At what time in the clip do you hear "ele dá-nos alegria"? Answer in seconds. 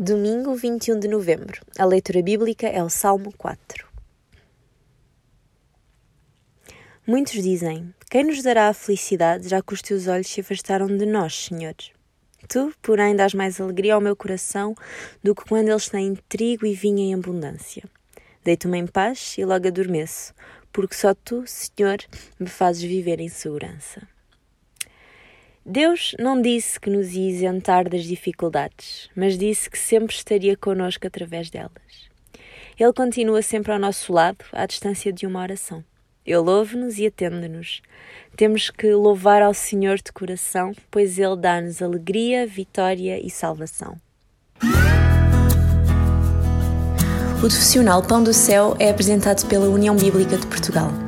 41.18-42.46